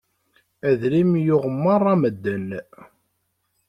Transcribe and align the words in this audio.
Adrim 0.69 1.11
yuɣ 1.25 1.43
meṛṛa 1.63 1.93
medden. 2.01 2.49